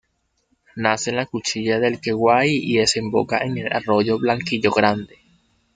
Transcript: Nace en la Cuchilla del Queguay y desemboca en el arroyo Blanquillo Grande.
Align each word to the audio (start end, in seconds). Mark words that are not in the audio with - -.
Nace 0.77 1.11
en 1.11 1.15
la 1.15 1.27
Cuchilla 1.27 1.77
del 1.79 2.01
Queguay 2.01 2.49
y 2.55 2.77
desemboca 2.77 3.37
en 3.43 3.55
el 3.59 3.71
arroyo 3.71 4.17
Blanquillo 4.17 4.71
Grande. 4.71 5.19